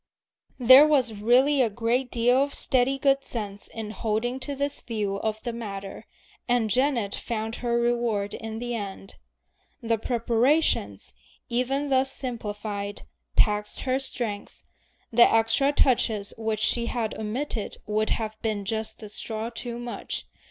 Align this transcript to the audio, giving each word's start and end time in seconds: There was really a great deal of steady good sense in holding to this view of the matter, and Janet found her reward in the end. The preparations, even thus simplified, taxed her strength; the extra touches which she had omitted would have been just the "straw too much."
There 0.57 0.87
was 0.87 1.13
really 1.13 1.61
a 1.61 1.69
great 1.69 2.09
deal 2.09 2.37
of 2.41 2.55
steady 2.55 2.97
good 2.97 3.23
sense 3.23 3.67
in 3.67 3.91
holding 3.91 4.39
to 4.39 4.55
this 4.55 4.81
view 4.81 5.17
of 5.17 5.43
the 5.43 5.53
matter, 5.53 6.07
and 6.47 6.71
Janet 6.71 7.13
found 7.13 7.57
her 7.57 7.79
reward 7.79 8.33
in 8.33 8.57
the 8.57 8.73
end. 8.73 9.17
The 9.79 9.99
preparations, 9.99 11.13
even 11.49 11.89
thus 11.91 12.11
simplified, 12.11 13.03
taxed 13.35 13.81
her 13.81 13.99
strength; 13.99 14.63
the 15.11 15.31
extra 15.31 15.71
touches 15.71 16.33
which 16.35 16.61
she 16.61 16.87
had 16.87 17.13
omitted 17.15 17.77
would 17.85 18.09
have 18.09 18.41
been 18.41 18.65
just 18.65 18.97
the 18.97 19.07
"straw 19.07 19.51
too 19.51 19.77
much." 19.77 20.25